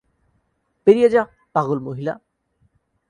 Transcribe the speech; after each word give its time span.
বেরিয়ে 0.87 1.09
যা, 1.09 1.23
পাগল 1.55 1.79
মহিলা। 1.79 2.13